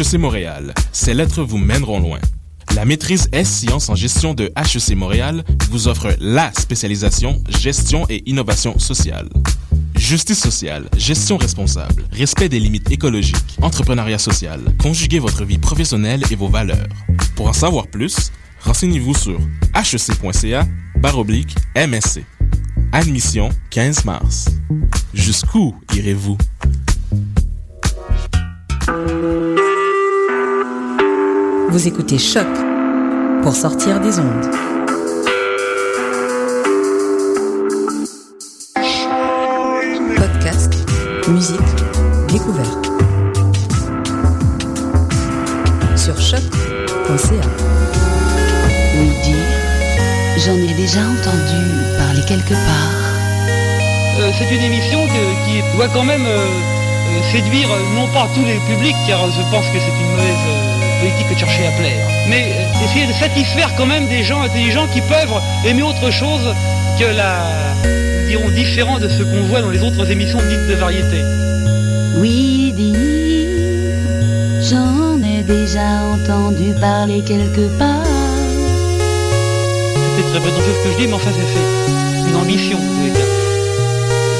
HEC 0.00 0.14
Montréal, 0.14 0.72
ces 0.92 1.12
lettres 1.12 1.42
vous 1.42 1.58
mèneront 1.58 2.00
loin. 2.00 2.20
La 2.74 2.86
maîtrise 2.86 3.28
S-Sciences 3.32 3.90
en 3.90 3.94
gestion 3.94 4.32
de 4.32 4.50
HEC 4.56 4.96
Montréal 4.96 5.44
vous 5.68 5.88
offre 5.88 6.16
la 6.20 6.50
spécialisation 6.54 7.42
gestion 7.60 8.06
et 8.08 8.22
innovation 8.24 8.78
sociale. 8.78 9.28
Justice 9.96 10.40
sociale, 10.40 10.88
gestion 10.96 11.36
responsable, 11.36 12.04
respect 12.12 12.48
des 12.48 12.60
limites 12.60 12.90
écologiques, 12.90 13.58
entrepreneuriat 13.60 14.16
social, 14.16 14.62
conjuguez 14.78 15.18
votre 15.18 15.44
vie 15.44 15.58
professionnelle 15.58 16.22
et 16.30 16.36
vos 16.36 16.48
valeurs. 16.48 16.88
Pour 17.36 17.48
en 17.48 17.52
savoir 17.52 17.86
plus, 17.86 18.32
renseignez-vous 18.62 19.14
sur 19.14 19.38
hec.ca 19.76 20.66
baroblique 20.96 21.54
MSC. 21.76 22.24
Admission 22.92 23.50
15 23.68 24.06
mars. 24.06 24.46
Jusqu'où 25.12 25.74
irez-vous? 25.94 26.38
Vous 31.70 31.86
écoutez 31.86 32.18
Choc 32.18 32.46
pour 33.42 33.54
sortir 33.54 34.00
des 34.00 34.18
ondes. 34.18 34.50
Podcast, 40.16 40.72
musique, 41.28 41.60
découverte. 42.28 42.86
Sur 45.96 46.18
choc.ca. 46.20 47.48
Oui, 48.96 49.08
dire, 49.24 49.36
j'en 50.44 50.54
ai 50.54 50.74
déjà 50.74 51.00
entendu 51.00 51.60
parler 51.98 52.22
quelque 52.26 52.54
part. 52.54 52.94
Euh, 54.20 54.30
c'est 54.38 54.54
une 54.54 54.62
émission 54.62 54.98
que- 55.06 55.34
qui 55.46 55.76
doit 55.76 55.88
quand 55.88 56.04
même 56.04 56.26
euh, 56.26 56.38
euh, 56.46 57.32
séduire 57.32 57.68
non 57.94 58.06
pas 58.12 58.28
tous 58.34 58.44
les 58.44 58.58
publics, 58.68 58.96
car 59.06 59.20
je 59.30 59.42
pense 59.50 59.66
que 59.66 59.78
c'est 59.78 59.96
une 60.02 60.10
mauvaise 60.10 60.44
euh, 60.48 60.59
politique 61.00 61.28
que 61.28 61.34
de 61.34 61.38
chercher 61.38 61.66
à 61.66 61.72
plaire, 61.72 62.06
mais 62.28 62.52
euh, 62.52 62.84
essayer 62.84 63.06
de 63.06 63.12
satisfaire 63.12 63.70
quand 63.76 63.86
même 63.86 64.06
des 64.08 64.22
gens 64.22 64.42
intelligents 64.42 64.86
qui 64.92 65.00
peuvent 65.00 65.34
aimer 65.66 65.82
autre 65.82 66.10
chose 66.10 66.54
que 66.98 67.04
la, 67.16 67.42
nous 67.84 68.28
dirons, 68.28 68.50
différent 68.50 68.98
de 68.98 69.08
ce 69.08 69.22
qu'on 69.22 69.42
voit 69.48 69.62
dans 69.62 69.70
les 69.70 69.82
autres 69.82 70.08
émissions 70.10 70.38
dites 70.38 70.66
de 70.68 70.74
variété. 70.74 71.18
Oui, 72.18 72.72
dire, 72.76 72.98
j'en 74.68 75.16
ai 75.22 75.42
déjà 75.42 76.04
entendu 76.14 76.74
parler 76.80 77.22
quelque 77.22 77.66
part. 77.78 78.04
C'est 80.16 80.30
très 80.30 80.40
prétentieux 80.40 80.74
ce 80.78 80.84
que 80.84 80.92
je 80.92 80.98
dis, 80.98 81.06
mais 81.06 81.14
enfin 81.14 81.30
c'est 81.32 81.50
fait. 81.54 82.28
Une 82.28 82.36
ambition. 82.36 82.78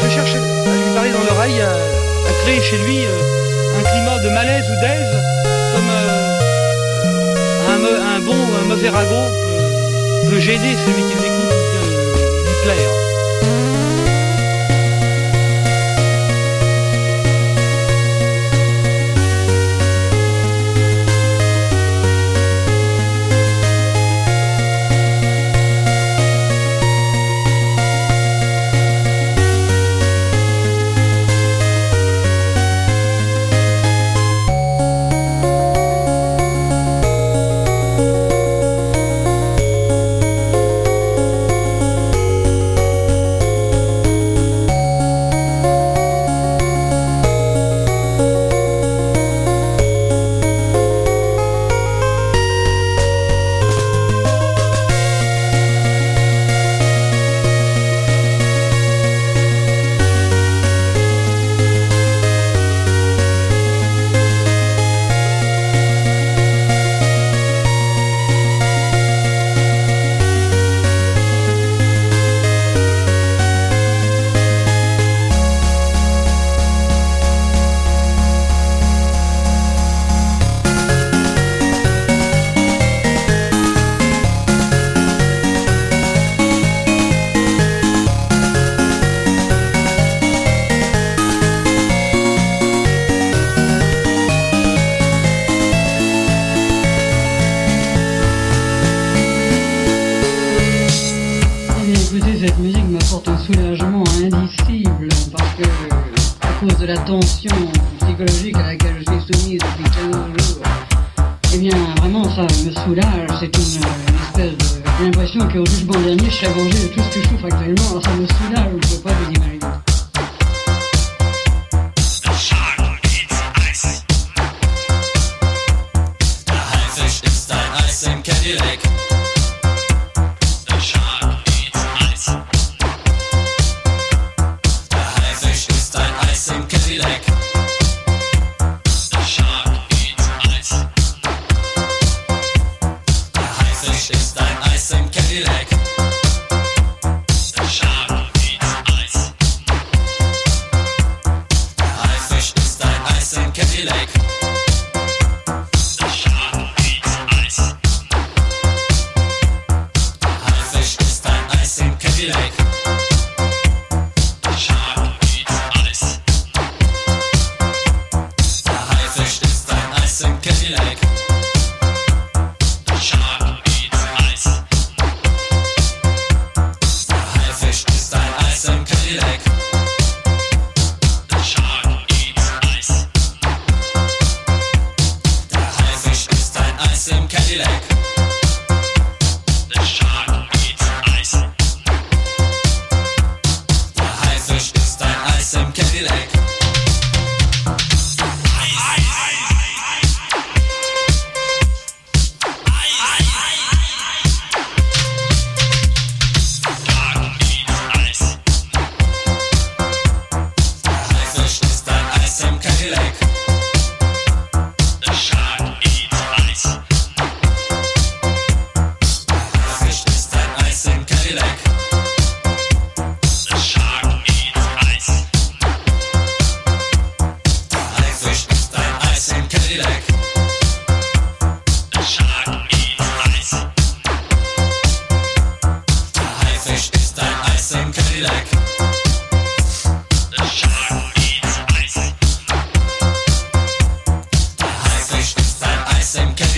Je 0.05 0.09
cherche 0.15 0.35
à 0.35 0.39
lui 0.39 0.95
parler 0.95 1.11
dans 1.11 1.25
l'oreille, 1.33 1.61
à, 1.61 1.71
à 1.71 2.33
créer 2.43 2.61
chez 2.61 2.77
lui 2.85 2.99
euh, 3.07 3.79
un 3.79 3.83
climat 3.91 4.19
de 4.19 4.29
malaise 4.31 4.65
ou 4.65 4.81
d'aise, 4.81 5.40
bon 8.31 8.55
un 8.63 8.65
mauvais 8.69 8.89
ragot 8.89 9.29
peut, 9.45 10.31
peut 10.31 10.39
gêner 10.41 10.75
celui 10.85 11.03
qui 11.09 11.15
l'écoute 11.23 11.53
ou 11.61 11.71
bien 11.73 11.83
lui- 11.91 12.45
lui 12.47 12.57
plaire. 12.65 13.10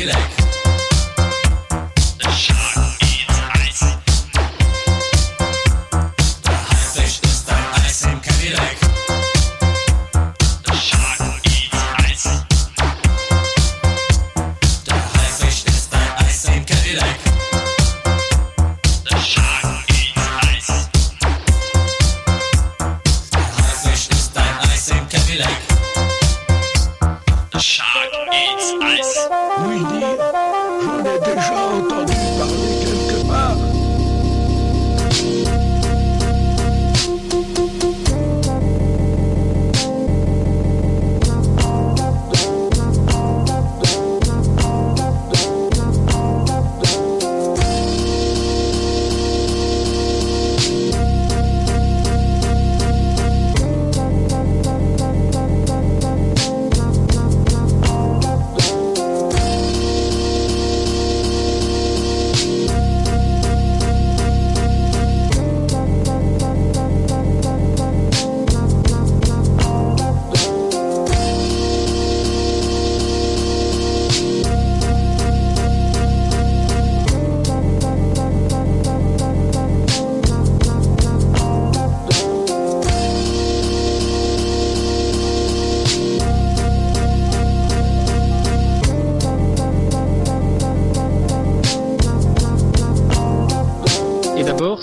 Like. 0.04 0.41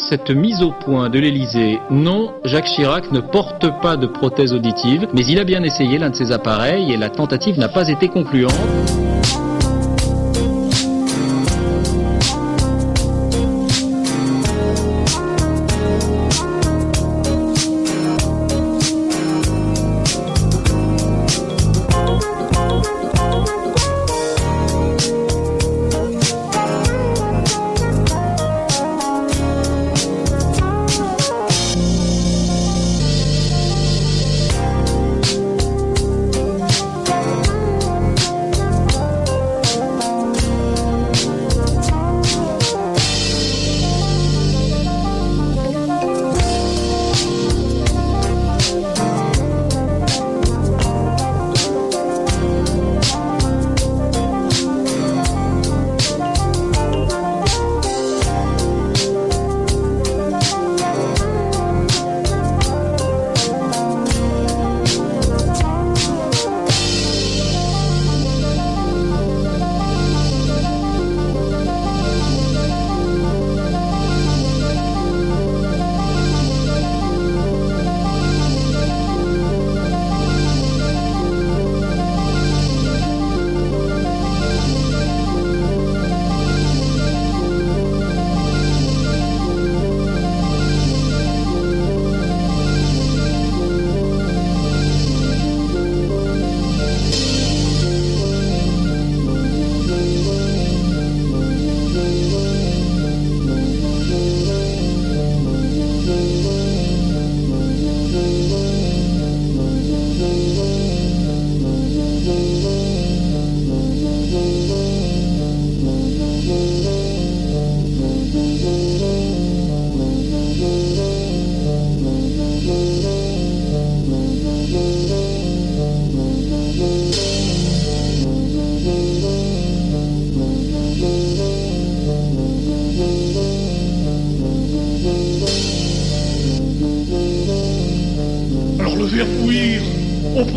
Cette 0.10 0.32
mise 0.32 0.64
au 0.64 0.72
point 0.72 1.08
de 1.08 1.20
l'Elysée. 1.20 1.80
Non, 1.92 2.34
Jacques 2.44 2.66
Chirac 2.66 3.12
ne 3.12 3.20
porte 3.20 3.68
pas 3.80 3.96
de 3.96 4.08
prothèse 4.08 4.54
auditive, 4.54 5.08
mais 5.14 5.24
il 5.28 5.38
a 5.38 5.44
bien 5.44 5.62
essayé 5.62 6.00
l'un 6.00 6.10
de 6.10 6.16
ses 6.16 6.32
appareils 6.32 6.92
et 6.92 6.98
la 6.98 7.12
tentative 7.12 7.60
n'a 7.60 7.70
pas 7.70 7.88
été 7.90 8.08
concluante. 8.08 8.52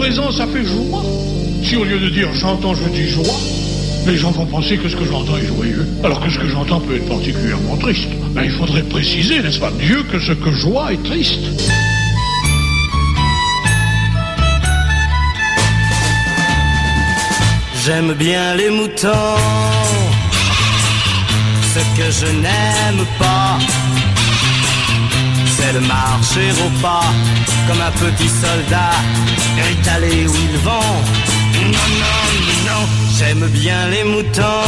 Présent, 0.03 0.33
ça 0.33 0.49
fait 0.49 0.65
joie. 0.65 1.05
Si 1.63 1.77
au 1.77 1.85
lieu 1.85 2.01
de 2.01 2.09
dire 2.09 2.29
j'entends, 2.35 2.75
je 2.75 2.89
dis 2.89 3.09
joie, 3.09 3.39
les 4.05 4.17
gens 4.17 4.33
vont 4.33 4.47
penser 4.47 4.77
que 4.77 4.89
ce 4.89 4.97
que 4.97 5.05
j'entends 5.05 5.37
est 5.37 5.47
joyeux, 5.47 5.87
alors 6.03 6.19
que 6.21 6.29
ce 6.29 6.41
que 6.41 6.49
j'entends 6.49 6.81
peut 6.81 6.97
être 6.97 7.07
particulièrement 7.07 7.77
triste. 7.77 8.09
Ben, 8.35 8.43
il 8.43 8.51
faudrait 8.51 8.83
préciser, 8.83 9.41
n'est-ce 9.41 9.61
pas, 9.61 9.71
Dieu, 9.79 10.03
que 10.11 10.19
ce 10.19 10.33
que 10.33 10.51
joie 10.51 10.93
est 10.93 11.03
triste. 11.05 11.39
J'aime 17.85 18.13
bien 18.15 18.57
les 18.57 18.71
moutons. 18.71 19.37
Ce 21.75 21.83
que 21.97 22.11
je 22.11 22.27
n'aime 22.27 23.07
pas, 23.21 23.59
de 25.75 25.79
marcher 25.79 26.51
au 26.65 26.71
pas 26.81 27.05
comme 27.67 27.81
un 27.81 27.91
petit 27.93 28.29
soldat 28.29 28.93
étalé 29.71 30.27
où 30.27 30.35
ils 30.35 30.59
vont. 30.59 30.95
Non, 31.63 31.89
non, 32.03 32.25
non, 32.67 32.83
j'aime 33.17 33.47
bien 33.49 33.89
les 33.89 34.05
moutons. 34.05 34.67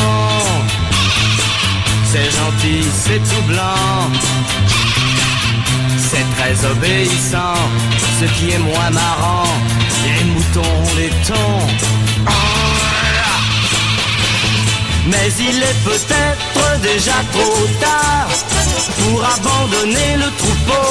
C'est 2.10 2.30
gentil, 2.38 2.82
c'est 3.04 3.18
tout 3.18 3.42
blanc. 3.48 4.10
C'est 5.98 6.26
très 6.36 6.66
obéissant, 6.70 7.58
ce 8.20 8.24
qui 8.36 8.52
est 8.52 8.58
moins 8.58 8.90
marrant. 8.90 9.48
Les 10.04 10.24
moutons, 10.24 10.82
les 10.96 11.10
tons. 11.26 11.66
Mais 15.06 15.28
il 15.38 15.62
est 15.62 15.84
peut-être 15.84 16.33
déjà 16.84 17.18
trop 17.32 17.66
tard 17.80 18.28
pour 18.98 19.24
abandonner 19.24 20.16
le 20.22 20.28
troupeau. 20.40 20.88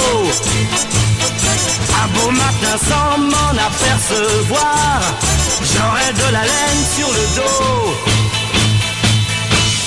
Un 2.02 2.08
beau 2.16 2.32
matin 2.32 2.76
sans 2.90 3.18
m'en 3.32 3.54
apercevoir, 3.70 5.00
j'aurai 5.72 6.10
de 6.22 6.28
la 6.34 6.44
laine 6.52 6.84
sur 6.96 7.10
le 7.18 7.26
dos. 7.38 7.94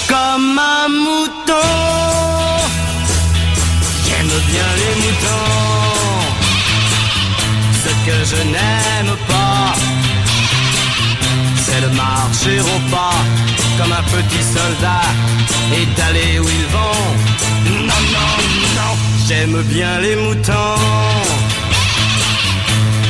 Comme 0.08 0.58
un 0.78 0.88
mouton, 1.06 1.72
j'aime 4.06 4.34
bien 4.52 4.68
les 4.80 4.94
moutons. 5.02 6.26
Ce 7.82 7.90
que 8.06 8.16
je 8.30 8.40
n'aime 8.54 9.16
pas, 9.28 9.74
c'est 11.76 11.82
de 11.82 11.94
marcher 11.94 12.60
au 12.60 12.90
pas 12.90 13.18
comme 13.78 13.92
un 13.92 14.02
petit 14.02 14.42
soldat 14.42 15.02
et 15.72 15.86
d'aller 15.96 16.38
où 16.38 16.48
ils 16.48 16.68
vont. 16.76 17.06
Non, 17.86 18.02
non, 18.16 18.34
non, 18.76 18.92
j'aime 19.26 19.62
bien 19.62 20.00
les 20.00 20.16
moutons. 20.16 20.80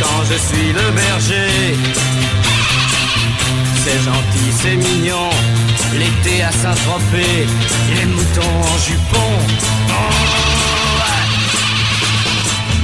Quand 0.00 0.20
je 0.30 0.37
suis 0.49 0.73
le 0.73 0.90
berger, 0.90 1.76
c'est 3.85 4.00
gentil, 4.04 4.50
c'est 4.61 4.76
mignon. 4.76 5.30
L'été 5.94 6.42
à 6.42 6.52
Saint-Tropez, 6.52 7.46
les 7.94 8.06
moutons 8.06 8.56
en 8.73 8.78
jupon. 8.87 9.30
Oh, 9.88 9.92
ouais. 10.99 11.26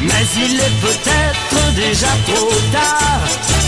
Mais 0.03 0.25
il 0.37 0.55
est 0.61 0.77
peut-être 0.81 1.75
déjà 1.75 2.13
trop 2.27 2.55
tard 2.73 3.62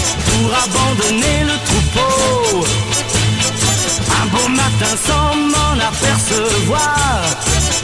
sans 4.96 5.34
m'en 5.34 5.74
apercevoir, 5.90 7.20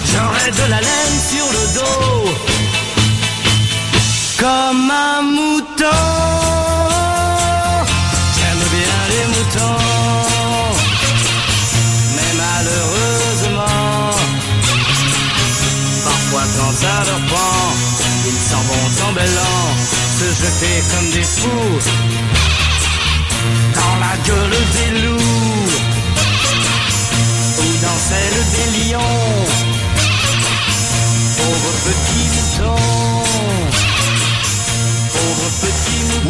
j'aurai 0.05 0.51
de 0.51 0.71
la 0.71 0.81
laine 0.81 1.19
sur 1.33 1.47
le 1.57 1.65
dos. 1.79 2.25
Comme 4.39 4.91
un 4.91 5.23
mouton, 5.23 6.03
j'aime 8.37 8.65
bien 8.77 8.99
les 9.13 9.27
moutons. 9.35 9.85
Mais 12.17 12.33
malheureusement, 12.45 14.11
parfois 16.05 16.47
quand 16.57 16.73
ça 16.83 16.95
leur 17.09 17.21
prend, 17.27 17.67
ils 18.27 18.43
s'en 18.51 18.63
vont 18.69 18.87
en 19.07 19.15
se 20.19 20.27
jeter 20.43 20.77
comme 20.91 21.11
des 21.11 21.23
fous 21.23 21.79
dans 23.75 23.97
la 24.05 24.15
gueule 24.27 24.59
des 24.75 24.91
loups 25.03 25.20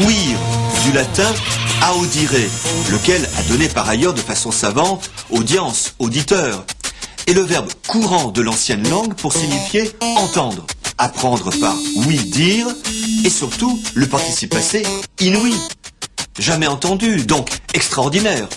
Ouïr, 0.05 0.39
du 0.85 0.93
latin 0.93 1.33
audire, 1.95 2.31
lequel 2.91 3.29
a 3.39 3.43
donné 3.45 3.69
par 3.69 3.89
ailleurs 3.89 4.15
de 4.15 4.21
façon 4.21 4.51
savante 4.51 5.11
audience, 5.31 5.95
auditeur, 5.99 6.65
et 7.27 7.35
le 7.35 7.43
verbe 7.43 7.69
courant 7.87 8.31
de 8.31 8.41
l'ancienne 8.43 8.89
langue 8.89 9.15
pour 9.15 9.33
signifier 9.33 9.91
entendre, 10.17 10.67
apprendre 10.99 11.51
par 11.61 11.75
oui 12.07 12.19
dire, 12.19 12.67
et 13.25 13.31
surtout 13.31 13.81
le 13.95 14.07
participe 14.07 14.51
passé 14.51 14.83
inouï, 15.21 15.55
jamais 16.39 16.67
entendu, 16.67 17.25
donc 17.25 17.49
extraordinaire. 17.75 18.49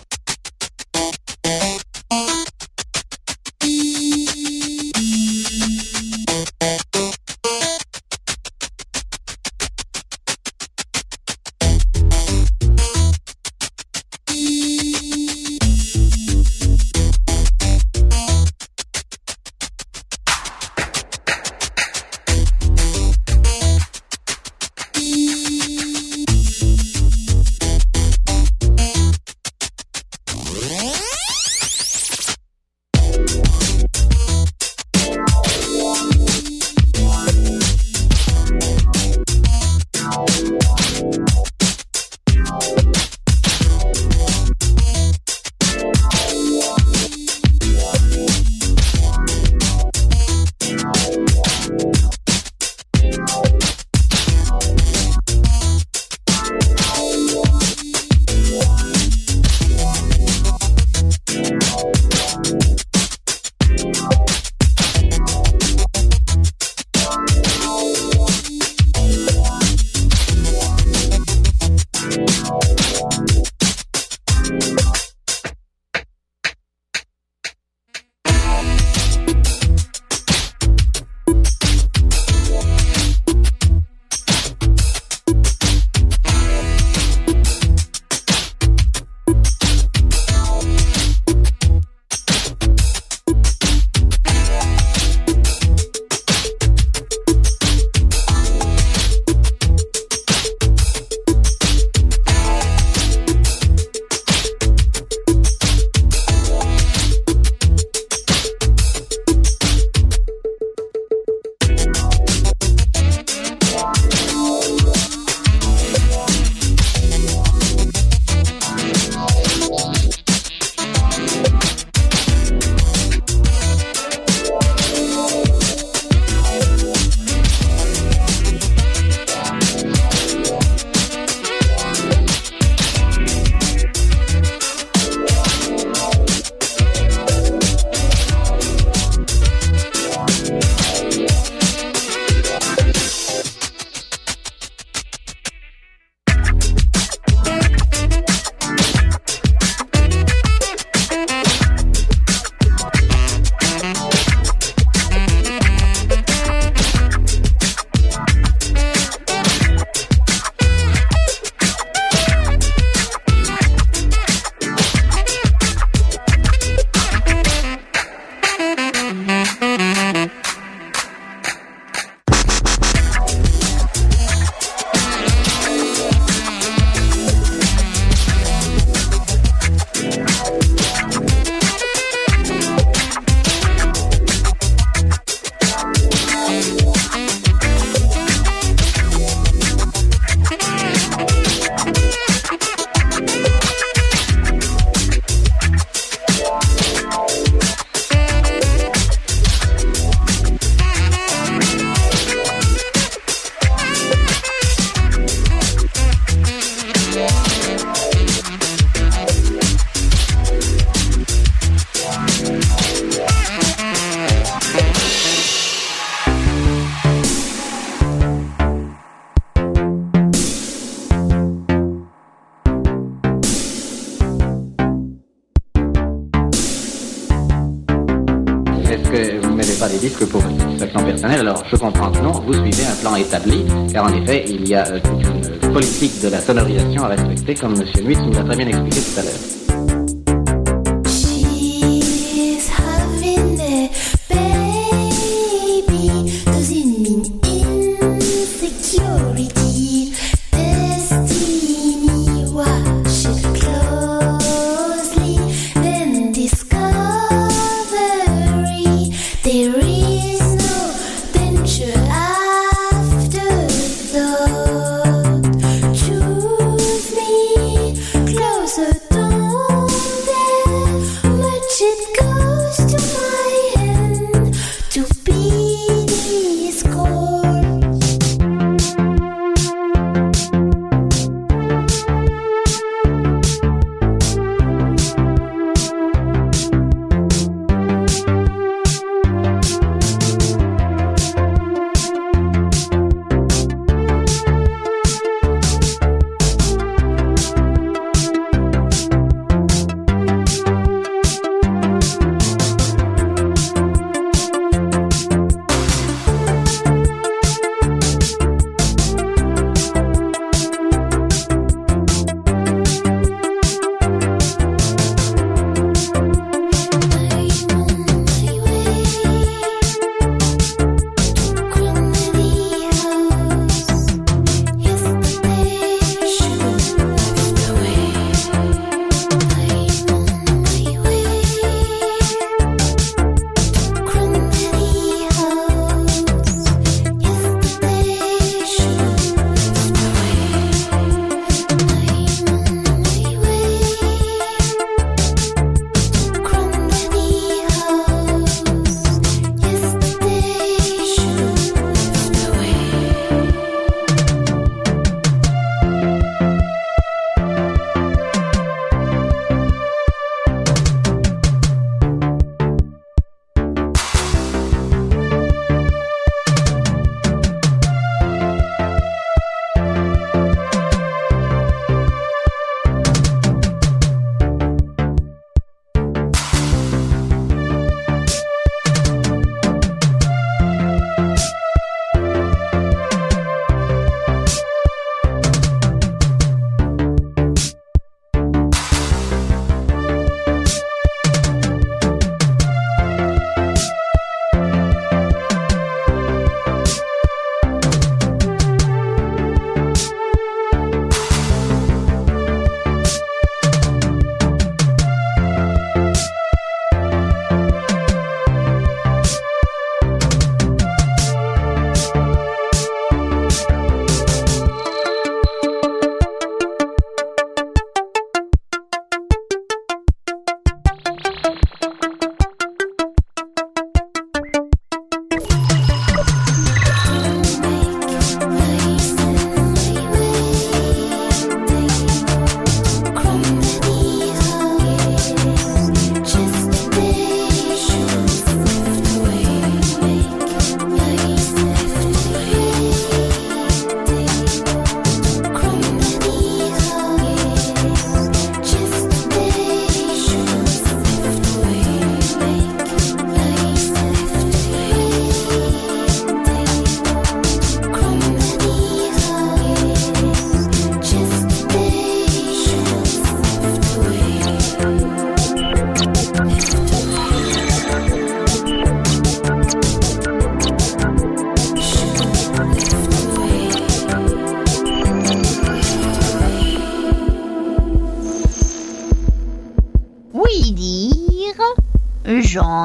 Y 234.73 234.75
a 234.75 234.99
toute 234.99 235.63
une 235.63 235.71
politique 235.71 236.19
de 236.23 236.29
la 236.29 236.39
sonorisation 236.39 237.03
à 237.03 237.09
respecter, 237.09 237.53
comme 237.53 237.75
M. 237.75 237.83
Nuit 238.03 238.17
nous 238.17 238.33
l'a 238.33 238.43
très 238.43 238.55
bien 238.55 238.67
expliqué 238.67 238.99
tout 239.01 239.19
à 239.19 239.23
l'heure. 239.23 239.62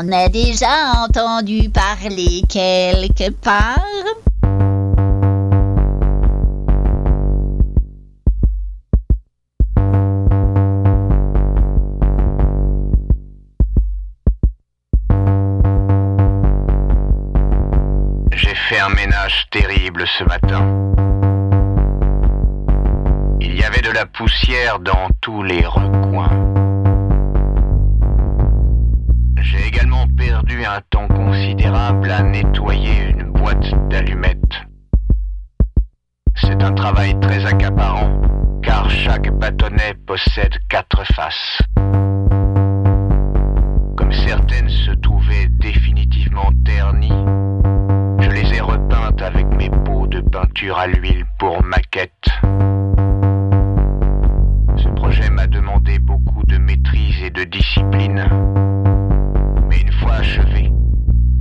J'en 0.08 0.16
ai 0.24 0.28
déjà 0.30 1.02
entendu 1.04 1.68
parler 1.68 2.42
quelque 2.48 3.30
part. 3.30 3.78
J'ai 18.32 18.54
fait 18.54 18.78
un 18.78 18.88
ménage 18.90 19.46
terrible 19.50 20.04
ce 20.06 20.24
matin. 20.24 20.66
Il 23.40 23.58
y 23.58 23.62
avait 23.62 23.82
de 23.82 23.90
la 23.90 24.06
poussière 24.06 24.78
dans 24.78 25.08
tous 25.20 25.42
les 25.42 25.66
recoins. 25.66 26.57
Un 30.66 30.80
temps 30.90 31.06
considérable 31.08 32.10
à 32.10 32.22
nettoyer 32.22 33.10
une 33.10 33.30
boîte 33.32 33.88
d'allumettes. 33.88 34.66
C'est 36.34 36.62
un 36.62 36.72
travail 36.72 37.18
très 37.20 37.44
accaparant, 37.44 38.20
car 38.62 38.88
chaque 38.90 39.30
bâtonnet 39.38 39.94
possède 40.06 40.54
quatre 40.68 41.04
faces. 41.14 41.60
Comme 43.96 44.12
certaines 44.12 44.68
se 44.68 44.92
trouvaient 44.92 45.48
définitivement 45.60 46.50
ternies. 46.64 47.24
Je 48.20 48.30
les 48.30 48.54
ai 48.54 48.60
repeintes 48.60 49.22
avec 49.22 49.46
mes 49.56 49.70
pots 49.70 50.06
de 50.06 50.20
peinture 50.20 50.78
à 50.78 50.86
l'huile 50.86 51.24
pour 51.38 51.62
maquette. 51.62 52.28
Ce 54.76 54.88
projet 54.96 55.30
m'a 55.30 55.46
demandé 55.46 55.98
beaucoup 55.98 56.44
de 56.46 56.58
maîtrise 56.58 57.22
et 57.22 57.30
de 57.30 57.44
discipline. 57.44 58.24
Mais 59.68 59.80
une 59.80 59.92
fois 59.92 60.14
achevé, 60.14 60.70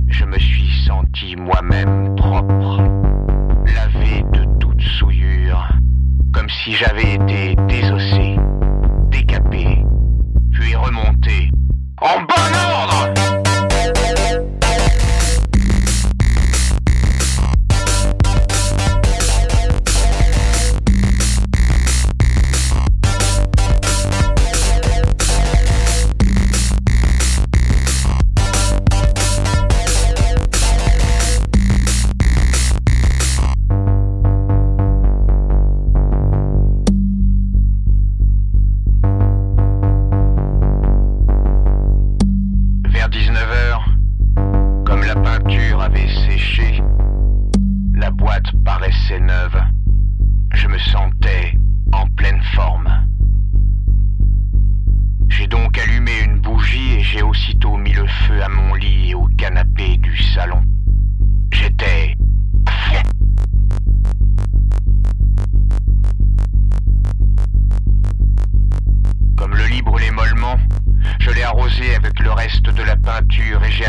je 0.08 0.24
me 0.24 0.38
suis 0.38 0.84
senti 0.86 1.34
moi-même 1.36 2.14
propre, 2.16 2.82
lavé 3.74 4.22
de 4.32 4.44
toute 4.58 4.80
souillure, 4.98 5.68
comme 6.32 6.48
si 6.48 6.74
j'avais 6.74 7.14
été 7.14 7.56
désossé, 7.68 8.36
décapé, 9.10 9.82
puis 10.52 10.74
remonté 10.74 11.50
en 12.00 12.20
bon 12.20 12.54
ordre. 12.54 13.37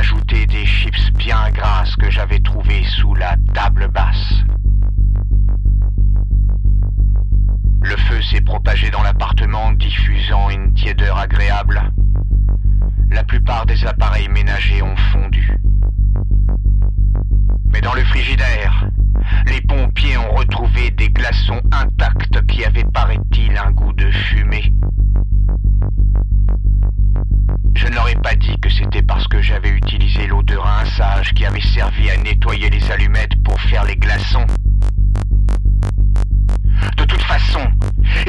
Ajouté 0.10 0.46
des 0.48 0.66
chips 0.66 1.12
bien 1.18 1.52
grasses 1.52 1.96
que 1.96 2.10
j'avais 2.10 2.40
trouvées 2.40 2.84
sous 2.98 3.14
la 3.14 3.36
table 3.54 3.88
basse. 3.90 4.34
Le 7.84 7.96
feu 7.96 8.22
s'est 8.32 8.42
propagé 8.42 8.90
dans 8.90 9.04
l'appartement, 9.04 9.72
diffusant 9.74 10.50
une 10.50 10.74
tiédeur 10.74 11.18
agréable. 11.18 11.92
La 13.12 13.24
plupart 13.24 13.66
des 13.66 13.86
appareils 13.86 14.30
ménagers 14.30 14.82
ont 14.82 14.96
fondu. 15.12 15.58
Mais 17.72 17.82
dans 17.82 17.94
le 17.94 18.04
frigidaire, 18.06 18.90
les 19.46 19.62
pompiers 19.62 20.18
ont 20.18 20.34
retrouvé 20.34 20.90
des 20.92 21.10
glaçons 21.10 21.62
intacts 21.72 22.46
qui 22.48 22.66
avaient, 22.66 22.86
paraît-il, 22.94 23.56
un 23.58 23.72
goût 23.72 23.94
de 23.94 24.10
fumée. 24.10 24.74
Je 27.82 27.88
ai 27.88 28.16
pas 28.16 28.36
dit 28.36 28.60
que 28.62 28.70
c'était 28.70 29.02
parce 29.02 29.26
que 29.30 29.42
j'avais 29.42 29.70
utilisé 29.70 30.28
l'eau 30.28 30.44
de 30.44 30.58
rinçage 30.58 31.34
qui 31.34 31.46
avait 31.46 31.62
servi 31.62 32.10
à 32.10 32.18
nettoyer 32.18 32.70
les 32.70 32.92
allumettes 32.92 33.42
pour 33.46 33.58
faire 33.62 33.86
les 33.86 33.96
glaçons. 33.96 34.46
De 36.98 37.06
toute 37.06 37.22
façon, 37.22 37.62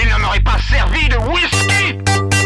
il 0.00 0.08
ne 0.08 0.22
m'aurait 0.22 0.38
pas 0.38 0.58
servi 0.58 1.08
de 1.08 1.16
whisky 1.16 2.39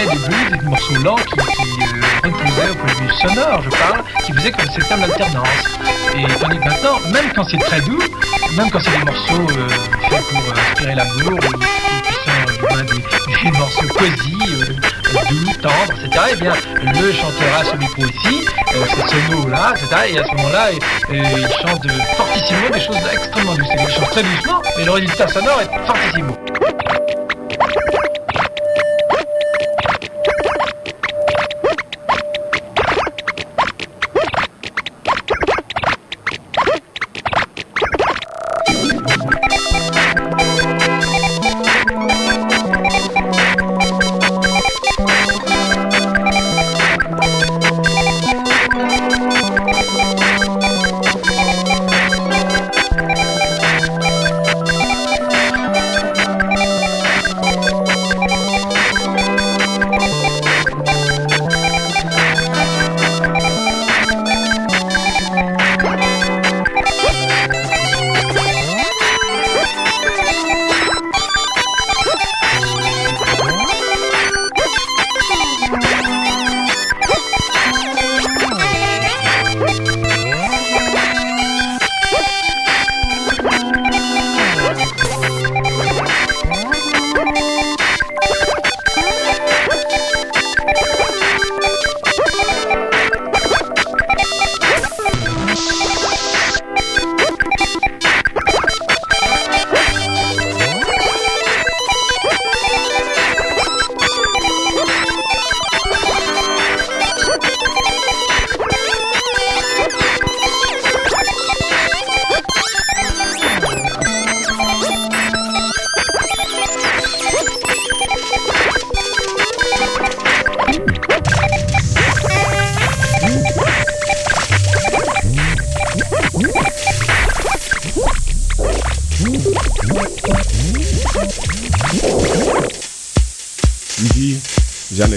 avait 0.00 0.16
des 0.16 0.18
blues, 0.18 0.58
des 0.58 0.66
morceaux 0.66 0.94
lents 1.02 1.16
qui, 1.16 1.36
qui 1.36 2.24
au 2.24 2.30
point 2.30 2.86
de 2.86 3.00
vue 3.00 3.10
sonore, 3.20 3.62
je 3.62 3.70
parle, 3.70 4.04
qui 4.24 4.32
faisaient 4.32 4.52
que 4.52 4.62
c'était 4.72 4.94
en 4.94 5.02
alternance. 5.02 5.48
Et 6.16 6.24
tandis 6.40 6.58
que 6.58 6.64
maintenant, 6.64 6.98
même 7.12 7.32
quand 7.34 7.44
c'est 7.48 7.58
très 7.58 7.80
doux, 7.82 8.02
même 8.56 8.70
quand 8.70 8.80
c'est 8.80 8.90
des 8.90 9.04
morceaux 9.04 9.58
euh, 9.58 9.68
faits 10.08 10.22
pour 10.28 10.38
euh, 10.38 10.60
inspirer 10.70 10.94
l'amour, 10.94 11.32
ou, 11.32 11.38
qui 11.38 12.14
sont 12.14 12.76
euh, 12.76 12.82
du 12.82 12.94
des, 12.94 13.50
des 13.50 13.58
morceaux 13.58 13.86
cosy, 13.88 14.38
doux, 15.30 15.52
tendres, 15.60 16.04
etc., 16.04 16.24
eh 16.32 16.36
bien, 16.36 16.52
le 16.82 17.12
chanteur 17.12 17.60
a 17.60 17.64
ce 17.64 17.76
micro 17.76 18.04
ici, 18.04 18.46
euh, 18.74 18.84
ces 18.86 19.16
sonos-là, 19.16 19.74
etc., 19.76 20.14
et 20.14 20.18
à 20.18 20.24
ce 20.24 20.34
moment-là, 20.36 20.70
il 21.10 21.48
chante 21.60 21.90
fortissimo 22.16 22.68
des 22.72 22.80
choses 22.80 22.96
extrêmement 23.12 23.54
douces. 23.54 23.68
Il 23.74 23.94
chante 23.94 24.10
très 24.10 24.22
doucement, 24.22 24.62
mais 24.76 24.84
le 24.84 24.90
résultat 24.92 25.28
sonore 25.28 25.60
est 25.62 25.86
fortissimo. 25.86 26.49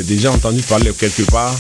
Déjà 0.04 0.32
entendu 0.32 0.62
parler 0.62 0.92
quelque 0.94 1.24
part. 1.24 1.54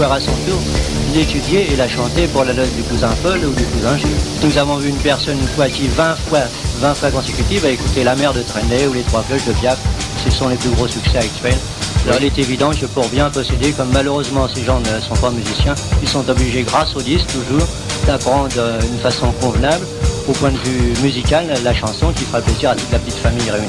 À 0.00 0.18
son 0.18 0.32
tour 0.46 0.58
l'étudier 1.14 1.70
et 1.70 1.76
la 1.76 1.86
chanter 1.86 2.26
pour 2.28 2.44
la 2.44 2.54
note 2.54 2.74
du 2.74 2.82
cousin 2.82 3.10
Paul 3.22 3.38
ou 3.44 3.52
du 3.52 3.64
cousin 3.64 3.98
Gilles. 3.98 4.08
Nous 4.42 4.56
avons 4.56 4.76
vu 4.76 4.88
une 4.88 4.96
personne 4.96 5.36
une 5.38 5.70
qui 5.70 5.86
20 5.86 6.16
fois, 6.16 6.40
20 6.80 6.94
fois 6.94 7.10
consécutives 7.10 7.64
a 7.66 7.68
écouté 7.68 8.02
La 8.02 8.16
mer 8.16 8.32
de 8.32 8.40
Trenet 8.40 8.86
ou 8.86 8.94
Les 8.94 9.02
trois 9.02 9.22
cloches 9.22 9.44
de 9.44 9.52
Piaf. 9.52 9.78
Ce 10.24 10.30
sont 10.30 10.48
les 10.48 10.56
plus 10.56 10.70
gros 10.70 10.88
succès 10.88 11.18
actuels. 11.18 11.58
Alors 12.06 12.16
il 12.20 12.26
est 12.26 12.38
évident 12.38 12.70
que 12.70 12.86
pour 12.86 13.06
bien 13.08 13.28
posséder, 13.28 13.72
comme 13.72 13.90
malheureusement 13.92 14.48
ces 14.48 14.64
gens 14.64 14.80
ne 14.80 15.00
sont 15.00 15.20
pas 15.20 15.30
musiciens, 15.30 15.74
ils 16.02 16.08
sont 16.08 16.26
obligés, 16.28 16.62
grâce 16.62 16.96
au 16.96 17.02
disque 17.02 17.26
toujours, 17.26 17.68
d'apprendre 18.06 18.48
euh, 18.56 18.80
d'une 18.80 18.98
façon 18.98 19.30
convenable, 19.40 19.86
au 20.26 20.32
point 20.32 20.50
de 20.50 20.58
vue 20.58 20.94
musical, 21.02 21.46
la 21.62 21.74
chanson 21.74 22.12
qui 22.12 22.24
fera 22.24 22.40
plaisir 22.40 22.70
à 22.70 22.74
toute 22.74 22.90
la 22.90 22.98
petite 22.98 23.18
famille 23.18 23.50
réunie. 23.50 23.68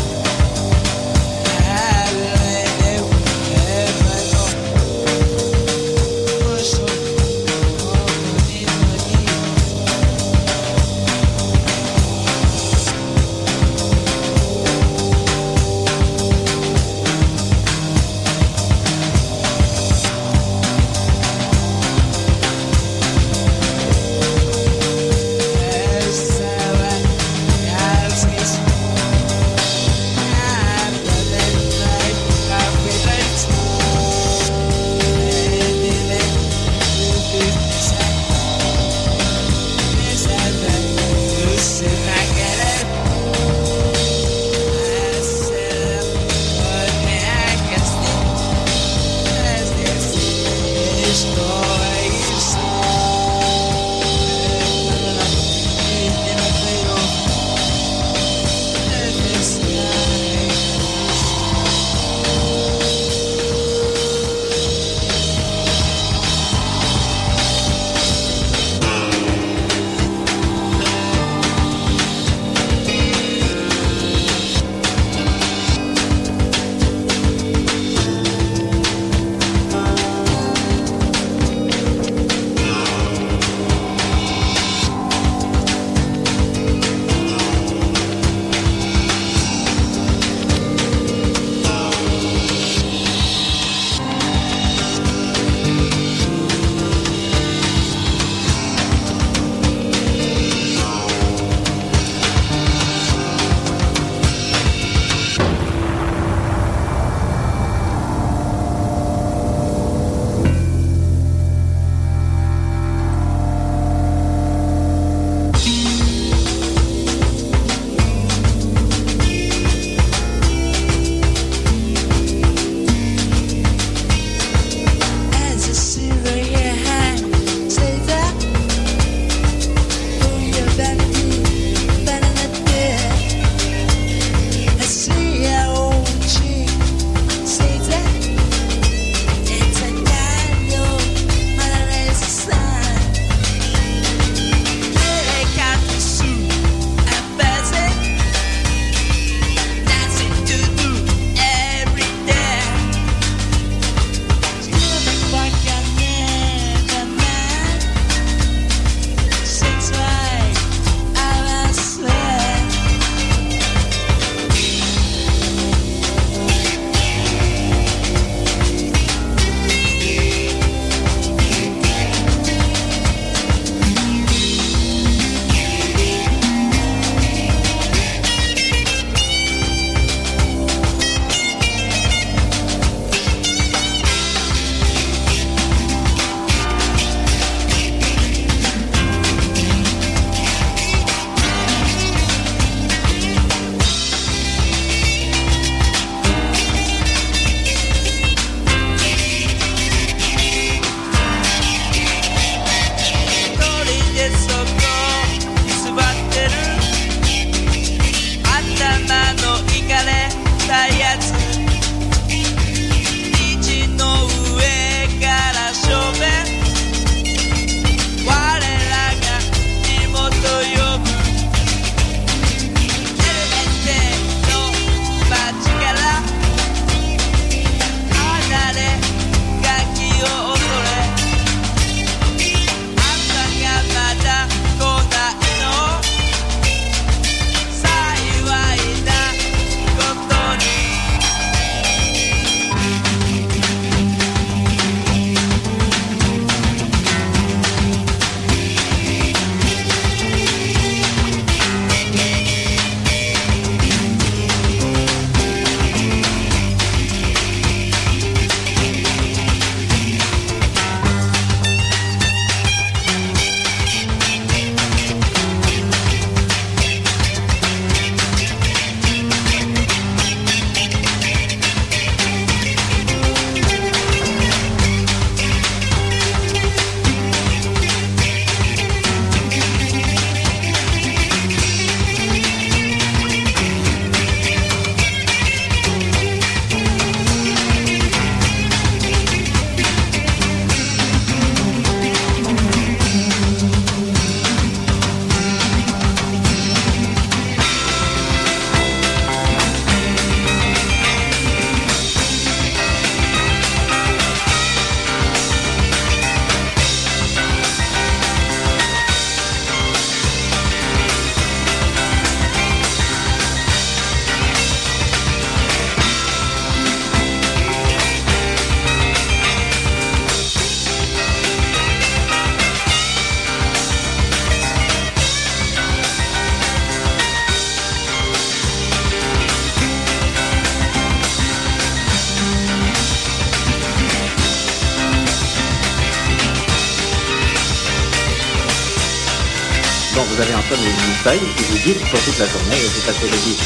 avez 340.19 340.55
en 340.55 340.63
somme 340.67 340.83
une 340.83 341.15
feuille 341.23 341.47
qui 341.55 341.63
vous 341.63 341.79
guide 341.79 342.01
pour 342.09 342.19
toute 342.19 342.39
la 342.39 342.45
journée 342.45 342.75
et 342.75 342.87
vous 342.87 343.01
passez 343.05 343.29
le 343.31 343.37
disque 343.47 343.63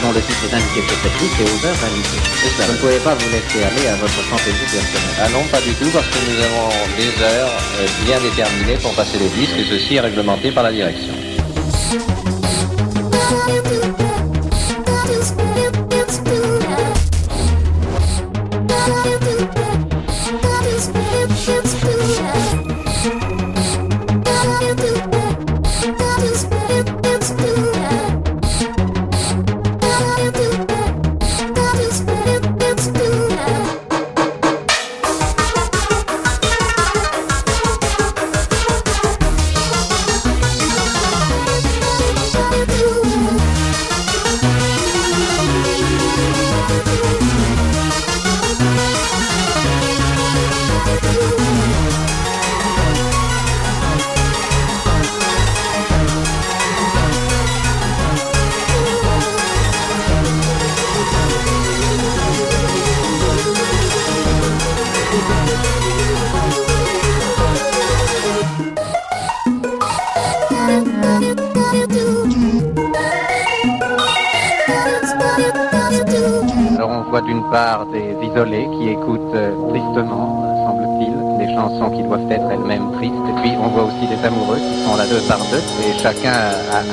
dont 0.00 0.12
le 0.12 0.20
titre 0.20 0.42
est 0.48 0.54
indiqué 0.54 0.80
sur 0.88 0.96
cette 1.02 1.20
liste 1.20 1.40
et 1.40 1.44
aux 1.44 1.66
heures 1.66 1.82
indiquées. 1.84 2.22
Vous 2.42 2.72
ne 2.72 2.78
pouvez 2.78 2.98
pas 2.98 3.14
vous 3.14 3.30
laisser 3.30 3.64
aller 3.64 3.88
à 3.88 3.96
votre 3.96 4.22
fantaisie 4.30 4.68
personnelle. 4.70 5.18
Ah 5.20 5.28
non, 5.28 5.44
pas 5.50 5.60
du 5.60 5.74
tout, 5.74 5.90
parce 5.92 6.06
que 6.06 6.18
nous 6.30 6.38
avons 6.40 6.68
des 6.96 7.12
heures 7.22 7.52
euh, 7.80 7.86
bien 8.04 8.20
déterminées 8.20 8.78
pour 8.80 8.92
passer 8.94 9.18
les 9.18 9.28
disques, 9.28 9.58
et 9.58 9.64
ceci 9.68 9.96
est 9.96 10.00
réglementé 10.00 10.50
par 10.50 10.62
la 10.64 10.72
direction. 10.72 11.12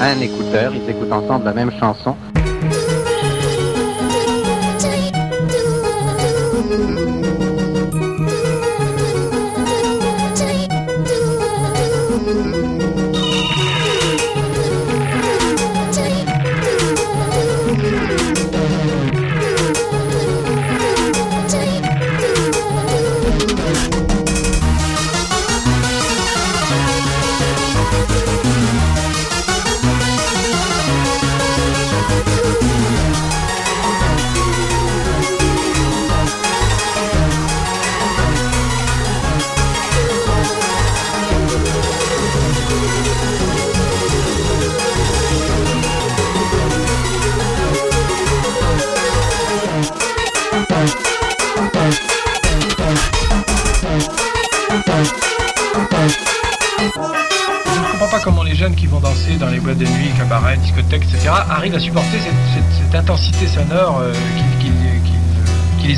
Un 0.01 0.19
écouteur, 0.21 0.71
ils 0.73 0.89
écoutent 0.89 1.11
ensemble 1.11 1.45
la 1.45 1.53
même 1.53 1.71
chanson. 1.79 2.15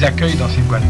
Les 0.01 0.07
accueille 0.07 0.35
dans 0.35 0.49
ces 0.49 0.61
boîtes. 0.61 0.81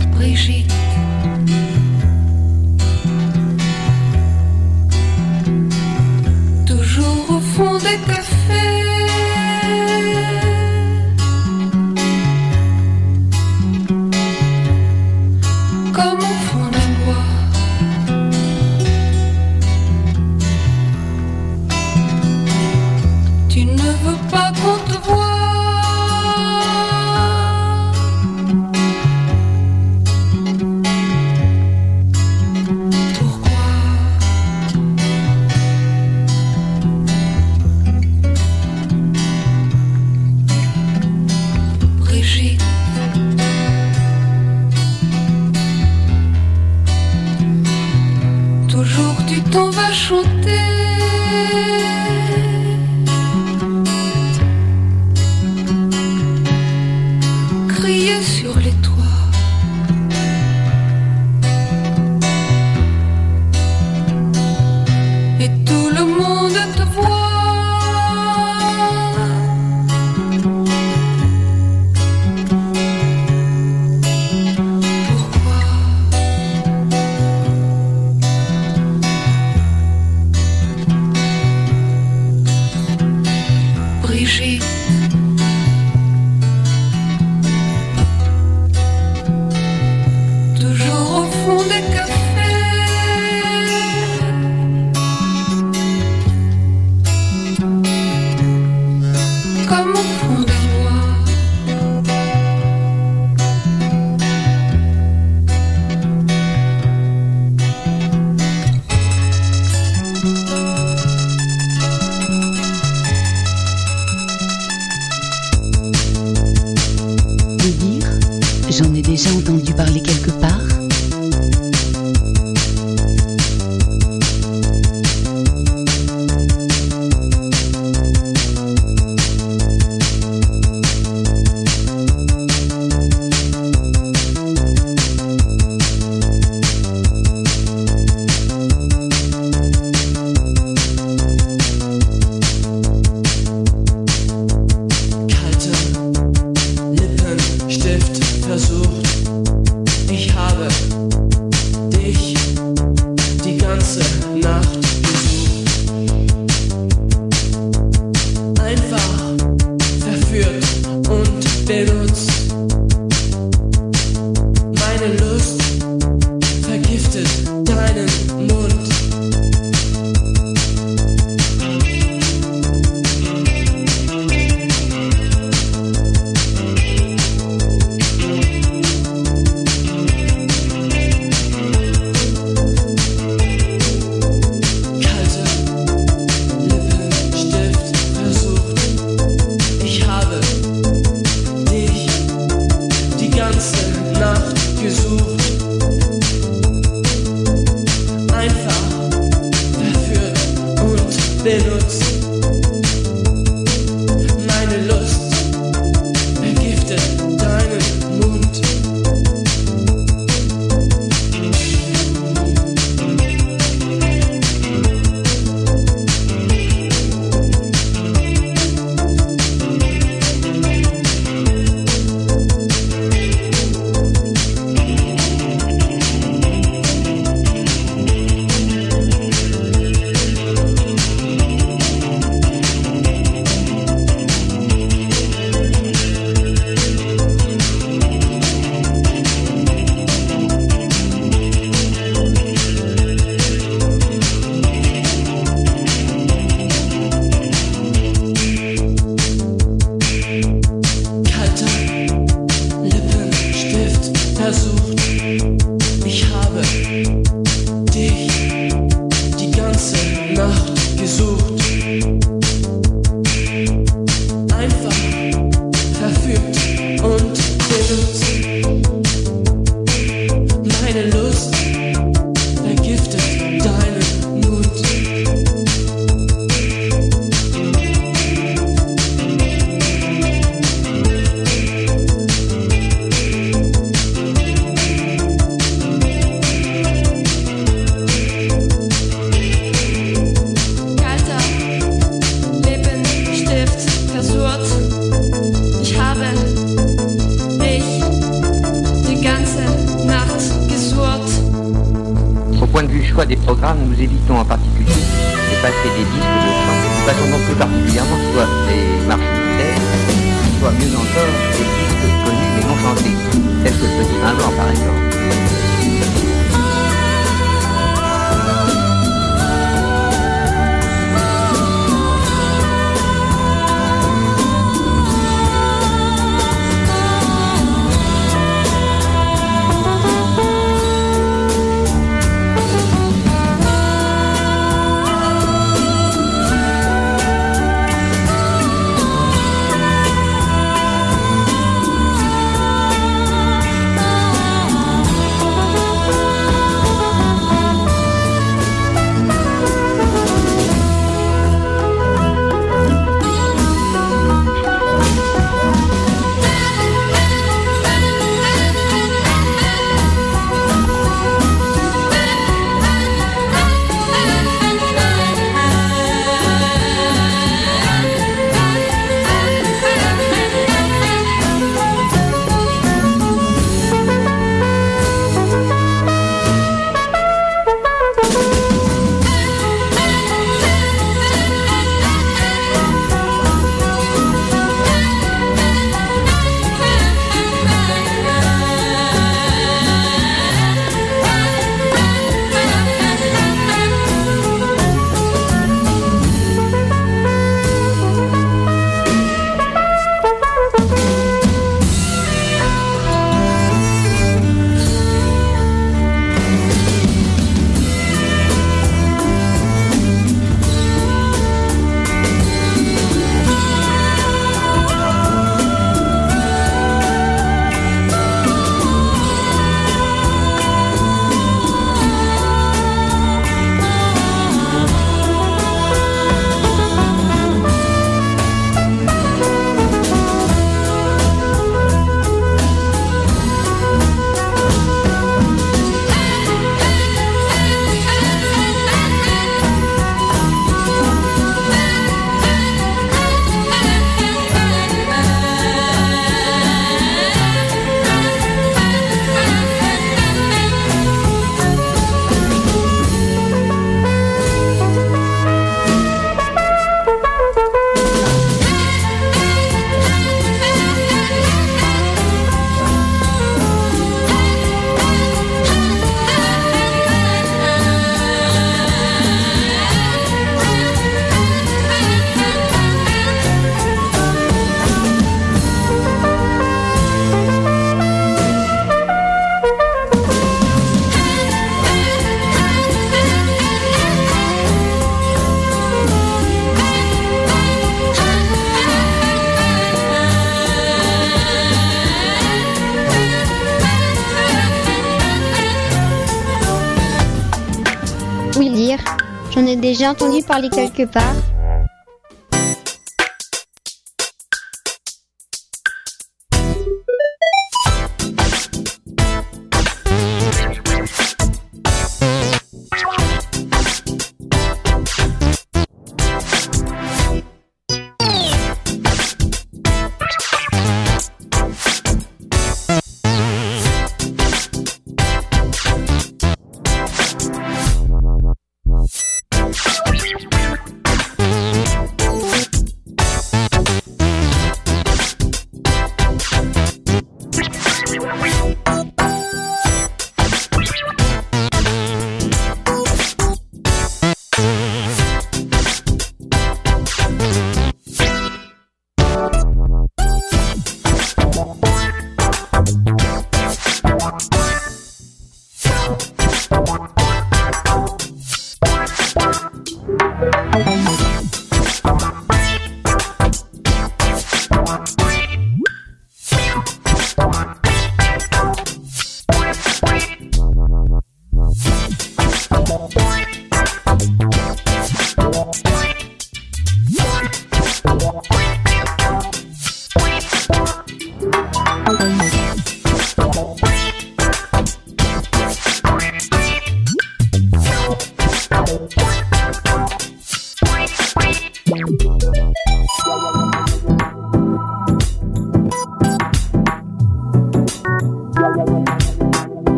J'en 500.02 500.14
ai 500.14 500.14
déjà 500.16 500.26
entendu 500.26 500.44
parler 500.44 500.70
quelque 500.70 501.06
part. 501.06 501.51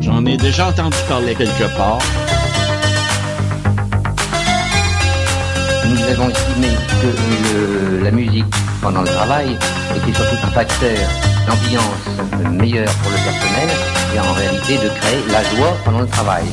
J'en 0.00 0.26
ai 0.26 0.36
déjà 0.36 0.68
entendu 0.68 0.96
parler 1.08 1.34
quelque 1.34 1.74
part. 1.74 1.98
Nous 5.88 6.02
avons 6.02 6.28
estimé 6.28 6.68
que 7.00 8.04
la 8.04 8.10
musique 8.10 8.44
pendant 8.82 9.00
le 9.00 9.06
travail 9.06 9.56
était 9.96 10.12
surtout 10.14 10.36
un 10.44 10.50
facteur 10.50 10.98
d'ambiance 11.46 12.60
meilleure 12.60 12.92
pour 13.02 13.10
le 13.10 13.16
personnel 13.16 13.68
et 14.14 14.20
en 14.20 14.32
réalité 14.34 14.74
de 14.74 14.90
créer 15.00 15.22
la 15.32 15.42
joie 15.44 15.76
pendant 15.82 16.00
le 16.00 16.06
travail. 16.06 16.44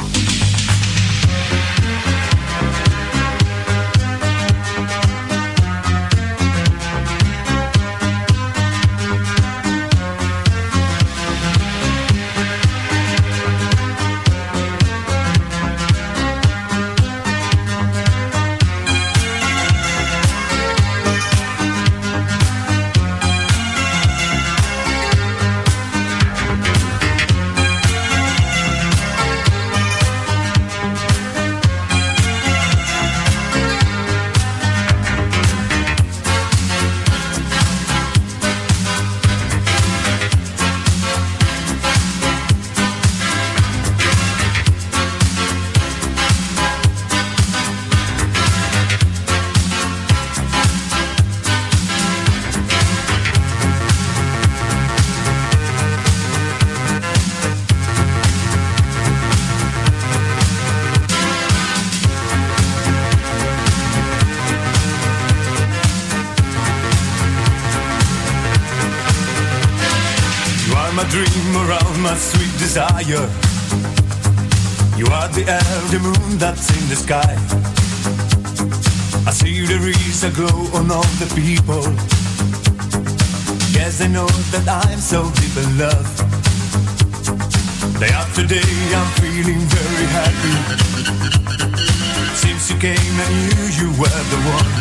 I 92.90 93.28
knew 93.44 93.64
you 93.80 93.90
were 94.00 94.22
the 94.32 94.40
one. 94.56 94.72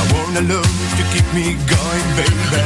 I 0.00 0.12
want 0.12 0.36
a 0.36 0.42
love 0.52 0.78
to 0.98 1.04
keep 1.12 1.26
me 1.32 1.56
going, 1.64 2.08
baby. 2.16 2.60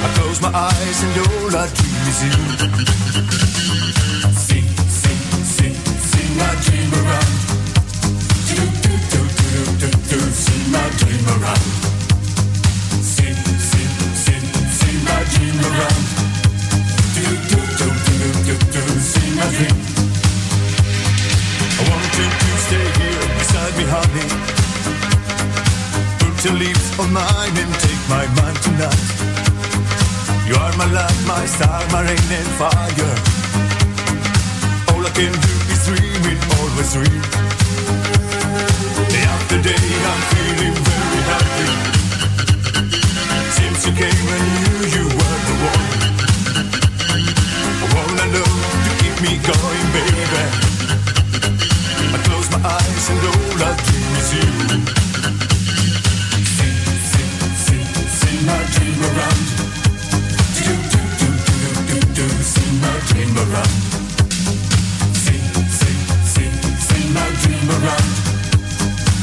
I 0.00 0.12
close 0.16 0.40
my 0.40 0.52
eyes 0.54 1.02
and 1.02 1.18
all 1.18 1.56
I 1.56 1.68
dream 1.74 2.08
is 2.08 2.24
you. 2.24 2.91
Tonight. 28.72 30.48
You 30.48 30.54
are 30.56 30.76
my 30.76 30.88
light, 30.92 31.20
my 31.26 31.44
star, 31.46 31.80
my 31.92 32.02
rain 32.02 32.30
and 32.38 32.50
fire. 32.60 33.14
All 34.90 35.02
I 35.04 35.10
can 35.14 35.32
do 35.32 35.54
is 35.72 35.80
dream 35.86 36.22
it, 36.32 36.40
always 36.58 36.92
dream. 36.92 37.22
Day 39.12 39.24
after 39.36 39.58
day, 39.68 39.86
I'm 40.10 40.22
feeling 40.32 40.76
very 40.88 41.22
happy. 41.32 41.68
Since 43.56 43.86
you 43.86 43.92
came, 44.00 44.26
I 44.36 44.40
knew 44.54 44.78
you 44.96 45.04
were 45.18 45.38
the 45.48 45.56
one. 45.70 45.88
I 47.82 47.86
wanna 47.94 48.26
know 48.34 48.50
to 48.84 48.90
keep 49.00 49.16
me 49.24 49.32
going, 49.50 49.86
baby. 49.96 50.44
I 52.14 52.18
close 52.26 52.48
my 52.50 52.60
eyes 52.76 53.04
and 53.10 53.20
all 53.30 53.62
I 53.68 53.72
dream 53.86 54.12
is 54.20 54.28
you. 54.34 55.01
My 58.52 58.64
dream 58.74 59.00
around. 59.08 59.40
Do, 60.56 60.74
do, 60.92 61.00
do, 61.20 61.28
do, 61.58 61.70
do, 61.88 61.98
do, 62.16 62.26
see 62.52 62.70
my 62.84 62.94
dream 63.08 63.32
around. 63.42 63.74
See, 65.22 65.42
see, 65.78 65.96
see, 66.32 66.50
see 66.86 67.04
my 67.16 67.28
dream 67.42 67.68
around. 67.76 68.08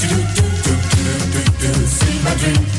Do, 0.01 0.17
do, 0.37 0.45
do, 0.65 0.73
do, 0.95 1.13
do, 1.33 1.41
do, 1.61 1.71
savants 1.85 2.39
russes 2.41 2.78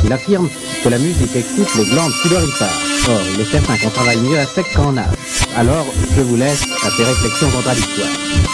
qui 0.00 0.08
l'affirment 0.08 0.48
que 0.82 0.88
la 0.88 0.98
musique 0.98 1.34
excite 1.34 1.74
les 1.76 1.84
glandes 1.86 2.12
sudoripares. 2.22 2.80
Or, 3.08 3.20
il 3.34 3.40
est 3.40 3.50
certain 3.50 3.76
qu'on 3.78 3.90
travaille 3.90 4.20
mieux 4.20 4.38
à 4.38 4.46
sec 4.46 4.66
qu'en 4.74 4.96
âge. 4.96 5.16
Alors, 5.56 5.86
je 6.16 6.22
vous 6.22 6.36
laisse 6.36 6.64
à 6.84 6.90
ces 6.90 7.04
réflexions 7.04 7.50
contradictoires. 7.50 8.49